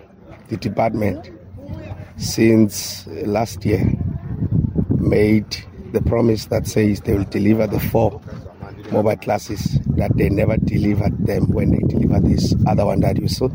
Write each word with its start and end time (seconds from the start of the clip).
the 0.49 0.57
department 0.57 1.31
since 2.17 3.07
last 3.07 3.65
year 3.65 3.85
made 4.99 5.65
the 5.93 6.01
promise 6.03 6.47
that 6.47 6.67
says 6.67 7.01
they 7.03 7.15
will 7.15 7.25
deliver 7.25 7.67
the 7.67 7.81
four 7.81 8.21
mobile 8.91 9.17
classes 9.17 9.79
that 9.97 10.17
they 10.17 10.29
never 10.29 10.57
delivered 10.57 11.27
them 11.27 11.47
when 11.49 11.71
they 11.71 11.79
delivered 11.89 12.25
this 12.25 12.55
other 12.67 12.85
one 12.85 13.01
that 13.01 13.21
you 13.21 13.29
saw. 13.29 13.49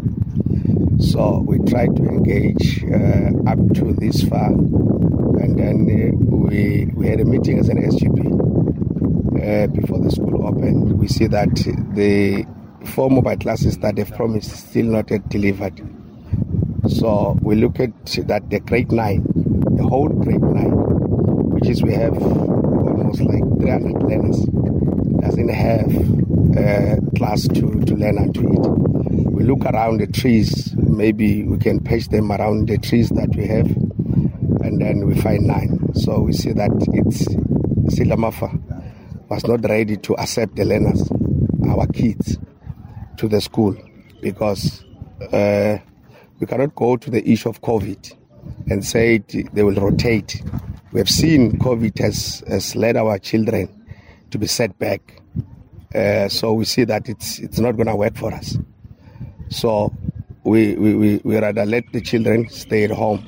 So 0.99 1.43
we 1.47 1.59
tried 1.69 1.95
to 1.95 2.03
engage 2.03 2.83
uh, 2.83 3.49
up 3.49 3.59
to 3.75 3.93
this 3.93 4.23
far, 4.23 4.47
and 4.47 5.57
then 5.57 5.77
uh, 5.87 6.35
we 6.49 6.87
we 6.93 7.07
had 7.07 7.21
a 7.21 7.25
meeting 7.25 7.59
as 7.59 7.69
an 7.69 7.81
SGB 7.81 8.19
uh, 9.39 9.67
before 9.67 9.99
the 9.99 10.11
school 10.11 10.45
opened. 10.45 10.99
We 10.99 11.07
see 11.07 11.27
that 11.27 11.55
the 11.93 12.45
four 12.85 13.09
mobile 13.09 13.37
classes 13.37 13.77
that 13.77 13.95
they've 13.95 14.13
promised 14.15 14.51
still 14.51 14.87
not 14.87 15.09
yet 15.09 15.27
delivered. 15.29 15.81
So 16.89 17.37
we 17.41 17.55
look 17.55 17.79
at 17.79 17.91
that 18.27 18.49
the 18.49 18.59
grade 18.59 18.91
nine, 18.91 19.23
the 19.77 19.83
whole 19.83 20.09
grade 20.09 20.41
nine, 20.41 20.71
which 21.51 21.69
is 21.69 21.83
we 21.83 21.93
have 21.93 22.17
almost 22.17 23.21
like 23.21 23.43
300 23.59 24.03
learners, 24.03 24.39
doesn't 25.21 25.49
have 25.49 25.91
a 26.57 26.97
class 27.15 27.47
to, 27.47 27.79
to 27.85 27.95
learn 27.95 28.17
and 28.17 28.33
to 28.33 28.41
eat. 28.41 29.29
We 29.31 29.43
look 29.43 29.65
around 29.65 30.01
the 30.01 30.07
trees, 30.07 30.73
maybe 30.75 31.43
we 31.43 31.59
can 31.59 31.79
patch 31.79 32.07
them 32.09 32.31
around 32.31 32.67
the 32.67 32.79
trees 32.79 33.09
that 33.09 33.35
we 33.35 33.45
have, 33.45 33.67
and 34.65 34.81
then 34.81 35.05
we 35.05 35.13
find 35.21 35.45
nine. 35.45 35.93
So 35.93 36.21
we 36.21 36.33
see 36.33 36.53
that 36.53 36.71
it's 36.93 37.25
Silamafa 37.95 38.59
was 39.29 39.45
not 39.47 39.63
ready 39.69 39.97
to 39.97 40.15
accept 40.17 40.55
the 40.55 40.65
learners, 40.65 41.07
our 41.69 41.85
kids, 41.87 42.39
to 43.17 43.27
the 43.27 43.39
school 43.39 43.75
because 44.21 44.83
uh, 45.31 45.77
we 46.39 46.47
cannot 46.47 46.75
go 46.75 46.97
to 46.97 47.09
the 47.09 47.27
issue 47.29 47.49
of 47.49 47.61
COVID 47.61 48.15
and 48.69 48.85
say 48.85 49.15
it, 49.15 49.53
they 49.53 49.63
will 49.63 49.75
rotate. 49.75 50.41
We 50.91 50.99
have 50.99 51.09
seen 51.09 51.59
COVID 51.59 51.99
has, 51.99 52.43
has 52.47 52.75
led 52.75 52.97
our 52.97 53.19
children 53.19 53.67
to 54.31 54.37
be 54.37 54.47
set 54.47 54.77
back. 54.79 55.21
Uh, 55.93 56.29
so 56.29 56.53
we 56.53 56.65
see 56.65 56.83
that 56.83 57.09
it's 57.09 57.39
it's 57.39 57.59
not 57.59 57.75
going 57.75 57.87
to 57.87 57.95
work 57.95 58.15
for 58.15 58.31
us. 58.31 58.57
So 59.49 59.91
we, 60.43 60.75
we, 60.75 60.95
we, 60.95 61.21
we 61.23 61.37
rather 61.39 61.65
let 61.65 61.91
the 61.91 62.01
children 62.01 62.47
stay 62.49 62.83
at 62.83 62.91
home 62.91 63.27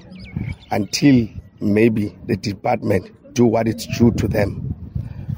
until 0.69 1.27
maybe 1.59 2.15
the 2.27 2.37
department 2.37 3.11
do 3.33 3.45
what 3.45 3.67
it's 3.67 3.85
due 3.97 4.11
to 4.11 4.27
them 4.27 4.73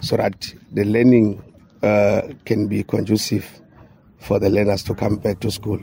so 0.02 0.17
that 0.17 0.53
the 0.73 0.83
learning 0.83 1.41
uh, 1.81 2.21
can 2.45 2.67
be 2.67 2.83
conducive 2.83 3.61
for 4.19 4.39
the 4.39 4.49
learners 4.49 4.83
to 4.83 4.93
come 4.93 5.17
back 5.17 5.39
to 5.39 5.52
school. 5.52 5.80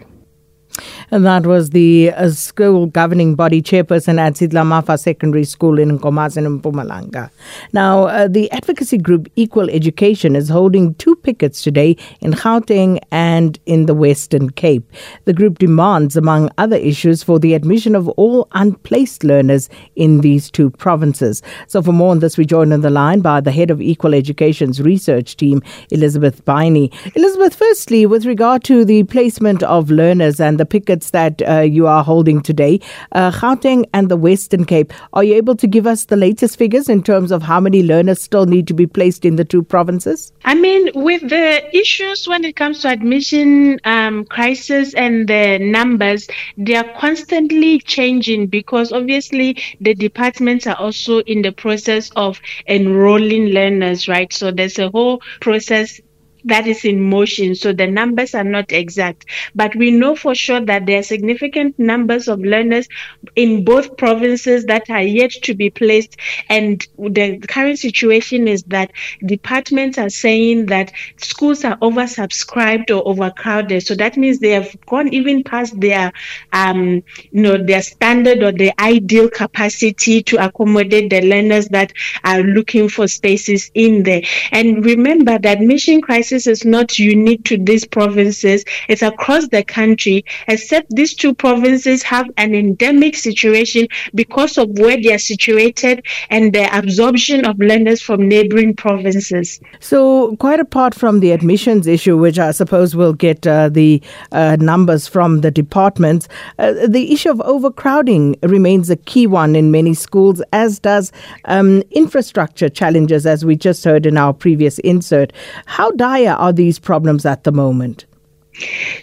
And 1.11 1.27
that 1.27 1.45
was 1.45 1.71
the 1.71 2.13
uh, 2.13 2.31
school 2.31 2.87
governing 2.87 3.35
body 3.35 3.61
chairperson 3.63 4.19
at 4.21 4.35
Sidla 4.35 4.65
Mafa 4.65 4.99
Secondary 4.99 5.45
School 5.45 5.79
in 5.79 5.99
Nkomazi 5.99 6.39
in 6.39 6.61
Mpumalanga. 6.61 7.31
Now, 7.73 8.05
uh, 8.05 8.29
the 8.29 8.51
advocacy 8.53 8.99
group 8.99 9.29
Equal 9.35 9.69
Education 9.71 10.37
is 10.37 10.49
holding 10.49 10.95
two 10.95 11.10
pickets 11.31 11.63
today 11.63 11.97
in 12.21 12.33
Gauteng 12.33 12.99
and 13.13 13.57
in 13.65 13.87
the 13.87 13.95
Western 13.95 14.51
Cape. 14.51 14.85
The 15.27 15.33
group 15.33 15.61
demands, 15.61 16.17
among 16.17 16.51
other 16.59 16.75
issues, 16.75 17.23
for 17.23 17.39
the 17.39 17.55
admission 17.55 17.95
of 17.95 18.09
all 18.23 18.49
unplaced 18.51 19.23
learners 19.23 19.69
in 19.95 20.23
these 20.23 20.51
two 20.51 20.71
provinces. 20.71 21.41
So, 21.69 21.83
for 21.83 21.93
more 21.93 22.11
on 22.11 22.19
this, 22.19 22.37
we 22.37 22.45
join 22.45 22.73
on 22.73 22.81
the 22.81 22.91
line 22.91 23.21
by 23.21 23.41
the 23.41 23.53
head 23.53 23.71
of 23.71 23.81
Equal 23.81 24.13
Education's 24.13 24.83
research 24.83 25.37
team, 25.37 25.63
Elizabeth 25.91 26.45
Biney. 26.45 26.93
Elizabeth, 27.15 27.55
firstly, 27.55 28.07
with 28.07 28.27
regard 28.27 28.65
to 28.65 28.85
the 28.85 29.05
placement 29.05 29.63
of 29.63 29.89
learners 29.89 30.41
and 30.41 30.59
the 30.59 30.67
pickets 30.67 31.11
that 31.11 31.49
uh, 31.49 31.61
you 31.61 31.87
are 31.87 32.03
holding 32.03 32.41
today, 32.41 32.81
uh, 33.13 33.31
Gauteng 33.31 33.85
and 33.95 34.09
the 34.09 34.17
Western 34.17 34.65
Cape. 34.65 34.93
Are 35.13 35.23
you 35.23 35.35
able 35.35 35.55
to 35.55 35.69
give 35.69 35.87
us 35.87 36.07
the 36.07 36.17
latest 36.17 36.59
figures 36.59 36.89
in 36.89 37.05
terms 37.05 37.31
of 37.31 37.45
how 37.45 37.61
many 37.61 37.85
learners 37.85 38.21
still 38.21 38.47
need 38.47 38.67
to 38.67 38.75
be 38.75 38.89
placed 38.89 39.25
in 39.25 39.37
the 39.37 39.45
two 39.45 39.63
provinces? 39.63 40.33
I 40.45 40.55
mean, 40.57 40.91
with 40.95 41.20
the 41.21 41.77
issues 41.77 42.27
when 42.27 42.45
it 42.45 42.57
comes 42.57 42.81
to 42.83 42.89
admission 42.89 43.79
um, 43.85 44.25
crisis 44.25 44.95
and 44.95 45.29
the 45.29 45.59
numbers, 45.59 46.29
they 46.57 46.75
are 46.75 46.89
constantly 46.99 47.79
changing 47.81 48.47
because 48.49 48.93
obviously 48.93 49.57
the 49.81 49.95
departments 49.95 50.67
are 50.67 50.77
also 50.77 51.21
in 51.21 51.43
the 51.43 51.53
process 51.53 52.11
of 52.17 52.41
enrolling 52.67 53.47
learners, 53.47 54.09
right? 54.09 54.33
So 54.33 54.51
there's 54.51 54.79
a 54.79 54.91
whole 54.91 55.21
process 55.41 56.01
that 56.45 56.67
is 56.67 56.85
in 56.85 57.01
motion. 57.01 57.55
So 57.55 57.73
the 57.73 57.87
numbers 57.87 58.35
are 58.35 58.45
not 58.45 58.73
exact, 58.73 59.27
but 59.55 59.75
we 59.77 59.91
know 59.91 60.15
for 60.17 60.35
sure 60.35 60.61
that 60.61 60.87
there 60.87 60.99
are 61.01 61.03
significant 61.03 61.79
numbers 61.79 62.29
of 62.29 62.41
learners 62.41 62.89
in 63.37 63.65
both 63.65 63.97
provinces 63.97 64.65
that 64.67 64.89
are 64.91 65.03
yet 65.03 65.31
to 65.43 65.55
be 65.55 65.71
placed. 65.71 66.17
And 66.49 66.87
the 66.99 67.39
current 67.39 67.79
situation 67.79 68.49
is 68.49 68.63
that 68.65 68.93
departments 69.25 69.99
are 69.99 70.11
saying 70.11 70.67
that 70.67 70.93
schools 71.17 71.65
are 71.65 71.77
oversubscribed 71.79 72.91
or 72.91 73.07
overcrowded. 73.07 73.83
So 73.87 73.95
that 73.97 74.17
means 74.17 74.39
they 74.39 74.51
have 74.51 74.75
gone 74.87 75.09
even 75.09 75.43
past 75.43 75.79
their, 75.81 76.13
um, 76.53 77.03
you 77.31 77.43
know, 77.43 77.63
their 77.63 77.83
standard 77.83 78.43
or 78.43 78.53
their 78.53 78.73
ideal 78.79 79.29
capacity 79.29 80.23
to 80.25 80.45
accommodate 80.45 81.11
the 81.11 81.21
learners 81.23 81.69
that 81.69 81.93
are 82.25 82.41
looking 82.43 82.89
for 82.89 83.07
spaces 83.09 83.71
in 83.75 84.03
there. 84.03 84.23
And 84.53 84.85
remember 84.85 85.39
that 85.39 85.61
mission 85.61 86.01
crisis 86.01 86.30
is 86.33 86.65
not 86.65 86.99
unique 86.99 87.45
to 87.45 87.57
these 87.57 87.87
provinces. 87.87 88.65
It's 88.89 89.03
across 89.03 89.49
the 89.49 89.65
country, 89.65 90.25
except 90.49 90.91
these 90.91 91.15
two 91.15 91.35
provinces 91.35 92.03
have 92.03 92.29
an 92.37 92.55
endemic 92.55 93.17
situation 93.17 93.89
because 94.15 94.59
of 94.59 94.69
where 94.79 95.01
they 95.01 95.13
are 95.13 95.19
situated 95.19 96.05
and 96.29 96.53
the 96.53 96.69
absorption 96.77 97.45
of 97.45 97.59
learners 97.59 98.03
from 98.03 98.29
neighboring 98.29 98.75
provinces. 98.75 99.61
So, 99.81 100.37
quite 100.37 100.61
apart 100.61 100.95
from 100.95 101.21
the 101.21 101.33
admissions 101.33 101.87
issue, 101.87 102.17
which 102.17 102.39
I 102.39 102.51
suppose 102.51 102.95
we'll 102.95 103.15
get 103.15 103.47
uh, 103.47 103.69
the 103.69 104.03
uh, 104.33 104.57
numbers 104.61 105.07
from 105.07 105.41
the 105.41 105.51
departments, 105.51 106.29
uh, 106.59 106.75
the 106.87 107.13
issue 107.13 107.31
of 107.31 107.41
overcrowding 107.41 108.37
remains 108.43 108.91
a 108.91 108.97
key 108.97 109.27
one 109.27 109.57
in 109.57 109.71
many 109.71 109.95
schools, 109.95 110.43
as 110.53 110.79
does 110.79 111.13
um, 111.47 111.83
infrastructure 111.91 112.69
challenges, 112.69 113.27
as 113.27 113.45
we 113.45 113.57
just 113.57 113.85
heard 113.85 114.07
in 114.07 114.17
our 114.17 114.33
previous 114.33 114.79
insert. 114.81 115.33
How 115.67 115.91
dire 115.93 116.20
are 116.27 116.53
these 116.53 116.79
problems 116.79 117.25
at 117.25 117.45
the 117.45 117.53
moment? 117.53 118.05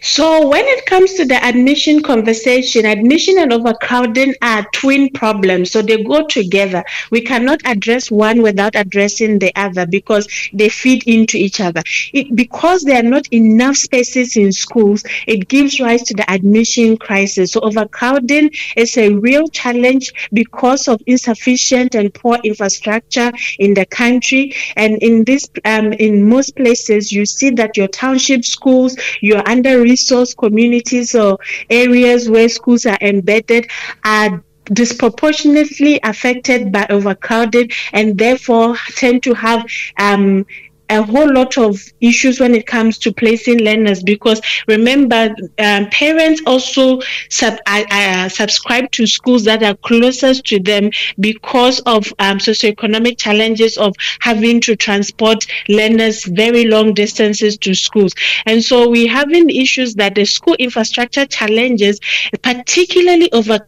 So, 0.01 0.47
when 0.47 0.66
it 0.66 0.85
comes 0.85 1.13
to 1.13 1.25
the 1.25 1.44
admission 1.44 2.01
conversation, 2.01 2.85
admission 2.85 3.38
and 3.40 3.51
overcrowding 3.51 4.35
are 4.41 4.66
twin 4.73 5.09
problems. 5.09 5.72
So, 5.72 5.81
they 5.81 6.03
go 6.03 6.25
together. 6.25 6.84
We 7.12 7.22
cannot 7.22 7.62
address 7.66 8.12
one 8.12 8.41
without 8.41 8.75
addressing 8.75 9.40
the 9.40 9.51
other 9.56 9.85
because 9.85 10.28
they 10.53 10.69
feed 10.69 11.07
into 11.07 11.38
each 11.38 11.59
other. 11.59 11.81
It, 12.13 12.35
because 12.35 12.84
there 12.84 13.00
are 13.00 13.09
not 13.09 13.31
enough 13.34 13.78
spaces 13.78 14.38
in 14.38 14.51
schools, 14.51 15.03
it 15.25 15.47
gives 15.47 15.79
rise 15.79 16.03
to 16.03 16.13
the 16.13 16.29
admission 16.29 16.97
crisis. 16.97 17.53
So, 17.53 17.62
overcrowding 17.62 18.51
is 18.75 18.98
a 18.98 19.13
real 19.13 19.48
challenge 19.48 20.30
because 20.33 20.88
of 20.88 21.01
insufficient 21.06 21.95
and 21.95 22.13
poor 22.13 22.38
infrastructure 22.44 23.31
in 23.59 23.74
the 23.74 23.86
country. 23.86 24.54
And 24.75 24.98
in 25.01 25.24
this, 25.24 25.50
um, 25.65 25.94
in 25.94 26.27
most 26.30 26.56
places, 26.56 27.12
you 27.12 27.25
see 27.25 27.50
that 27.51 27.77
your 27.77 27.88
township 27.88 28.45
schools, 28.45 28.95
your 29.21 29.46
under 29.47 29.81
resourced 29.83 30.38
communities 30.38 31.15
or 31.15 31.38
areas 31.69 32.29
where 32.29 32.49
schools 32.49 32.85
are 32.85 32.97
embedded 33.01 33.69
are 34.03 34.44
disproportionately 34.73 35.99
affected 36.03 36.71
by 36.71 36.85
overcrowding 36.89 37.69
and 37.94 38.17
therefore 38.17 38.75
tend 38.95 39.23
to 39.23 39.33
have 39.33 39.65
um, 39.97 40.45
a 40.89 41.01
whole 41.04 41.31
lot 41.31 41.57
of 41.57 41.81
issues 42.01 42.39
when 42.39 42.56
it 42.56 42.66
comes 42.66 42.98
to 43.00 43.12
placing 43.12 43.60
learners 43.60 44.04
because 44.04 44.42
remember, 44.68 45.34
um, 45.60 45.89
parents 45.89 46.42
also 46.45 47.00
sub, 47.30 47.57
uh, 47.66 47.84
uh, 47.92 48.30
subscribe 48.30 48.92
to 48.92 49.06
schools 49.06 49.44
that 49.44 49.63
are 49.63 49.75
closest 49.75 50.45
to 50.45 50.60
them 50.60 50.89
because 51.19 51.80
of 51.81 52.12
um, 52.19 52.38
socioeconomic 52.38 53.18
challenges 53.18 53.78
of 53.78 53.95
having 54.19 54.62
to 54.62 54.75
transport 54.75 55.45
learners 55.69 56.24
very 56.25 56.66
long 56.66 56.94
distances 56.94 57.57
to 57.57 57.74
schools. 57.74 58.13
And 58.45 58.63
so 58.63 58.90
we're 58.90 59.12
having 59.12 59.50
issues 59.50 59.95
that 59.95 60.16
the 60.16 60.25
school 60.25 60.56
infrastructure 60.56 61.25
challenges, 61.25 62.00
particularly 62.42 63.31
over 63.31 63.68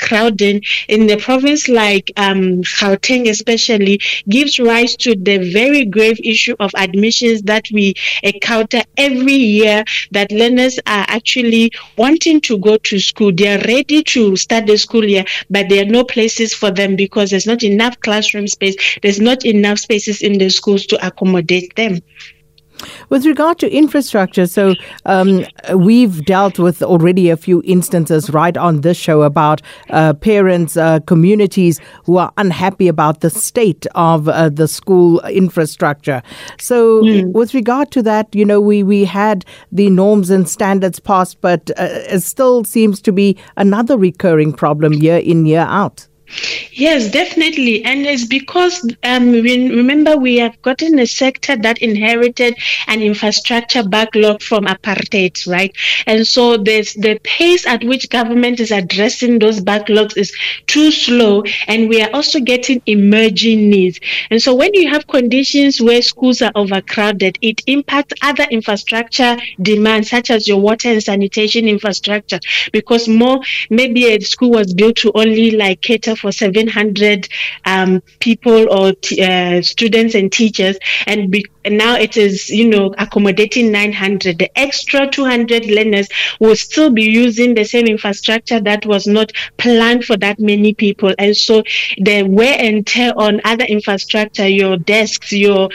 crowding 0.00 0.62
in 0.88 1.06
the 1.06 1.16
province 1.16 1.68
like 1.68 2.10
um, 2.16 2.62
Gauteng 2.62 3.28
especially 3.28 4.00
gives 4.28 4.58
rise 4.58 4.96
to 4.96 5.14
the 5.14 5.50
very 5.52 5.84
grave 5.84 6.18
issue 6.22 6.56
of 6.60 6.70
admissions 6.76 7.42
that 7.42 7.66
we 7.72 7.94
encounter 8.22 8.82
every 8.96 9.34
year 9.34 9.84
that 10.12 10.32
learners 10.32 10.78
are 10.86 11.04
actually 11.08 11.72
wanting 11.96 12.40
to 12.42 12.58
go 12.58 12.76
to 12.78 12.98
school. 12.98 13.32
They 13.32 13.54
are 13.54 13.62
ready 13.66 14.02
to 14.02 14.36
start 14.36 14.66
the 14.66 14.76
school 14.76 15.04
year, 15.04 15.24
but 15.50 15.68
there 15.68 15.82
are 15.82 15.90
no 15.90 16.04
places 16.04 16.54
for 16.54 16.70
them 16.70 16.96
because 16.96 17.30
there's 17.30 17.46
not 17.46 17.62
enough 17.62 17.98
classroom 18.00 18.48
space. 18.48 18.76
There's 19.02 19.20
not 19.20 19.44
enough 19.44 19.78
spaces 19.78 20.22
in 20.22 20.38
the 20.38 20.48
schools 20.50 20.86
to 20.86 21.06
accommodate 21.06 21.74
them. 21.76 22.00
With 23.08 23.26
regard 23.26 23.58
to 23.60 23.70
infrastructure, 23.70 24.46
so 24.46 24.74
um, 25.06 25.44
we've 25.74 26.24
dealt 26.24 26.58
with 26.58 26.82
already 26.82 27.30
a 27.30 27.36
few 27.36 27.62
instances 27.64 28.30
right 28.30 28.56
on 28.56 28.82
this 28.82 28.96
show 28.96 29.22
about 29.22 29.62
uh, 29.90 30.14
parents, 30.14 30.76
uh, 30.76 31.00
communities 31.00 31.80
who 32.04 32.16
are 32.18 32.32
unhappy 32.36 32.88
about 32.88 33.20
the 33.20 33.30
state 33.30 33.86
of 33.94 34.28
uh, 34.28 34.48
the 34.48 34.68
school 34.68 35.20
infrastructure. 35.20 36.22
So, 36.58 37.02
mm. 37.02 37.32
with 37.32 37.54
regard 37.54 37.90
to 37.92 38.02
that, 38.02 38.34
you 38.34 38.44
know, 38.44 38.60
we, 38.60 38.82
we 38.82 39.04
had 39.04 39.44
the 39.72 39.90
norms 39.90 40.30
and 40.30 40.48
standards 40.48 41.00
passed, 41.00 41.40
but 41.40 41.70
uh, 41.78 41.88
it 42.10 42.20
still 42.20 42.64
seems 42.64 43.00
to 43.02 43.12
be 43.12 43.36
another 43.56 43.96
recurring 43.96 44.52
problem 44.52 44.92
year 44.94 45.18
in, 45.18 45.46
year 45.46 45.66
out. 45.68 46.06
Yes, 46.72 47.10
definitely. 47.10 47.84
And 47.84 48.06
it's 48.06 48.24
because 48.26 48.86
um, 49.02 49.32
we, 49.32 49.70
remember 49.74 50.16
we 50.16 50.36
have 50.38 50.60
gotten 50.62 50.98
a 50.98 51.06
sector 51.06 51.56
that 51.56 51.78
inherited 51.78 52.56
an 52.86 53.02
infrastructure 53.02 53.82
backlog 53.82 54.42
from 54.42 54.64
apartheid, 54.66 55.46
right? 55.46 55.74
And 56.06 56.26
so 56.26 56.56
there's 56.56 56.94
the 56.94 57.18
pace 57.24 57.66
at 57.66 57.82
which 57.84 58.08
government 58.10 58.60
is 58.60 58.70
addressing 58.70 59.38
those 59.38 59.60
backlogs 59.60 60.16
is 60.16 60.32
too 60.66 60.90
slow. 60.90 61.42
And 61.66 61.88
we 61.88 62.02
are 62.02 62.10
also 62.12 62.40
getting 62.40 62.82
emerging 62.86 63.70
needs. 63.70 64.00
And 64.30 64.40
so 64.40 64.54
when 64.54 64.74
you 64.74 64.88
have 64.90 65.06
conditions 65.06 65.80
where 65.80 66.02
schools 66.02 66.42
are 66.42 66.52
overcrowded, 66.54 67.38
it 67.42 67.62
impacts 67.66 68.14
other 68.22 68.44
infrastructure 68.50 69.36
demands, 69.60 70.10
such 70.10 70.30
as 70.30 70.46
your 70.46 70.60
water 70.60 70.88
and 70.88 71.02
sanitation 71.02 71.66
infrastructure, 71.68 72.38
because 72.72 73.08
more, 73.08 73.40
maybe 73.70 74.06
a 74.06 74.20
school 74.20 74.50
was 74.50 74.72
built 74.74 74.96
to 74.96 75.12
only 75.14 75.52
like 75.52 75.80
cater 75.80 76.14
for 76.18 76.32
700 76.32 77.28
um, 77.64 78.02
people 78.20 78.72
or 78.72 78.92
t- 78.92 79.22
uh, 79.22 79.62
students 79.62 80.14
and 80.14 80.32
teachers, 80.32 80.76
and, 81.06 81.30
be- 81.30 81.46
now 81.66 81.96
it 81.96 82.16
is, 82.16 82.48
you 82.48 82.68
know, 82.68 82.94
accommodating 82.98 83.70
900. 83.70 84.38
The 84.38 84.58
extra 84.58 85.10
200 85.10 85.66
learners 85.66 86.08
will 86.40 86.56
still 86.56 86.90
be 86.90 87.04
using 87.04 87.54
the 87.54 87.64
same 87.64 87.86
infrastructure 87.86 88.60
that 88.60 88.86
was 88.86 89.06
not 89.06 89.32
planned 89.56 90.04
for 90.04 90.16
that 90.18 90.38
many 90.38 90.74
people, 90.74 91.14
and 91.18 91.36
so 91.36 91.62
the 91.98 92.22
wear 92.22 92.56
and 92.58 92.86
tear 92.86 93.12
on 93.16 93.40
other 93.44 93.64
infrastructure, 93.64 94.48
your 94.48 94.76
desks, 94.76 95.32
your 95.32 95.68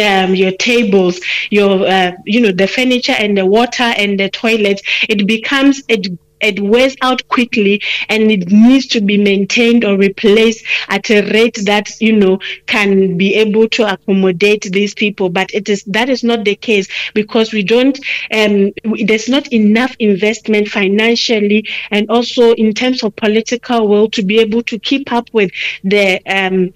um, 0.00 0.34
your 0.34 0.52
tables, 0.52 1.20
your 1.50 1.86
uh, 1.86 2.12
you 2.24 2.40
know 2.40 2.52
the 2.52 2.66
furniture 2.66 3.14
and 3.18 3.36
the 3.36 3.46
water 3.46 3.82
and 3.82 4.18
the 4.18 4.28
toilets, 4.30 4.82
it 5.08 5.26
becomes 5.26 5.82
it 5.88 6.06
it 6.40 6.60
wears 6.60 6.96
out 7.02 7.26
quickly 7.28 7.82
and 8.08 8.30
it 8.30 8.50
needs 8.50 8.86
to 8.86 9.00
be 9.00 9.16
maintained 9.16 9.84
or 9.84 9.96
replaced 9.96 10.64
at 10.88 11.10
a 11.10 11.22
rate 11.32 11.58
that 11.64 11.90
you 12.00 12.12
know 12.12 12.38
can 12.66 13.16
be 13.16 13.34
able 13.34 13.68
to 13.68 13.90
accommodate 13.90 14.62
these 14.72 14.94
people 14.94 15.28
but 15.28 15.52
it 15.54 15.68
is 15.68 15.82
that 15.84 16.08
is 16.08 16.22
not 16.22 16.44
the 16.44 16.54
case 16.54 16.88
because 17.14 17.52
we 17.52 17.62
don't 17.62 17.98
um, 18.32 18.70
there's 19.04 19.28
not 19.28 19.52
enough 19.52 19.94
investment 19.98 20.68
financially 20.68 21.66
and 21.90 22.08
also 22.10 22.52
in 22.54 22.72
terms 22.72 23.02
of 23.02 23.14
political 23.16 23.88
will 23.88 24.10
to 24.10 24.22
be 24.22 24.38
able 24.38 24.62
to 24.62 24.78
keep 24.78 25.12
up 25.12 25.28
with 25.32 25.50
the 25.84 26.20
um, 26.26 26.72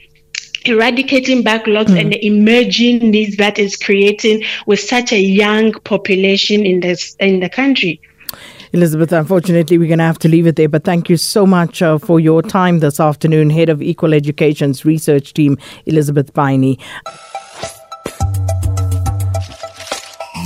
eradicating 0.64 1.42
backlogs 1.42 1.88
mm. 1.88 2.00
and 2.00 2.12
the 2.12 2.26
emerging 2.26 3.10
needs 3.10 3.36
that 3.36 3.58
is 3.58 3.76
creating 3.76 4.42
with 4.66 4.80
such 4.80 5.12
a 5.12 5.20
young 5.20 5.72
population 5.72 6.66
in 6.66 6.80
this 6.80 7.16
in 7.20 7.40
the 7.40 7.48
country 7.48 8.00
Elizabeth, 8.72 9.12
unfortunately, 9.12 9.78
we're 9.78 9.88
going 9.88 9.98
to 9.98 10.04
have 10.04 10.18
to 10.20 10.28
leave 10.28 10.46
it 10.46 10.56
there. 10.56 10.68
But 10.68 10.84
thank 10.84 11.08
you 11.08 11.16
so 11.16 11.46
much 11.46 11.82
uh, 11.82 11.98
for 11.98 12.20
your 12.20 12.42
time 12.42 12.78
this 12.78 13.00
afternoon. 13.00 13.50
Head 13.50 13.68
of 13.68 13.82
Equal 13.82 14.14
Education's 14.14 14.84
research 14.84 15.34
team, 15.34 15.58
Elizabeth 15.86 16.32
Biney. 16.32 16.78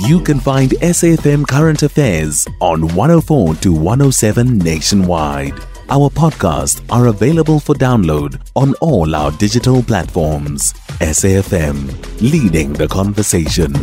You 0.01 0.21
can 0.21 0.39
find 0.39 0.71
SAFM 0.71 1.47
Current 1.47 1.83
Affairs 1.83 2.45
on 2.59 2.81
104 2.95 3.55
to 3.55 3.73
107 3.73 4.57
nationwide. 4.59 5.53
Our 5.89 6.09
podcasts 6.09 6.83
are 6.91 7.07
available 7.07 7.59
for 7.59 7.75
download 7.75 8.41
on 8.55 8.73
all 8.81 9.15
our 9.15 9.31
digital 9.31 9.83
platforms. 9.83 10.73
SAFM, 10.99 12.21
leading 12.21 12.73
the 12.73 12.87
conversation. 12.87 13.73